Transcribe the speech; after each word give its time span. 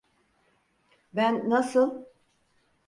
Ben 1.13 1.49
nasıl… 1.49 2.05